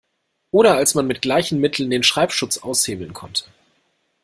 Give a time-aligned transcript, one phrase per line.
[0.49, 3.43] Oder als man mit gleichen Mitteln den Schreibschutz aushebeln konnte.